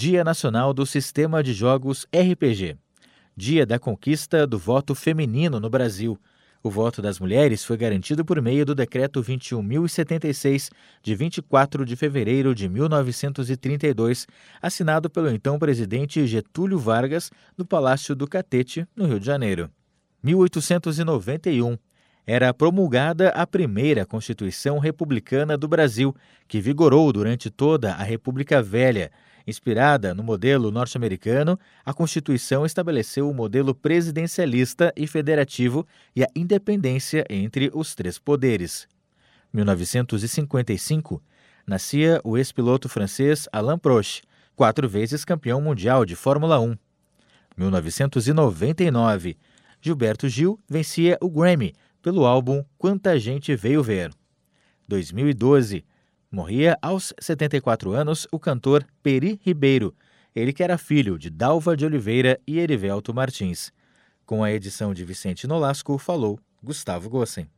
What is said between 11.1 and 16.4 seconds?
24 de fevereiro de 1932, assinado pelo então presidente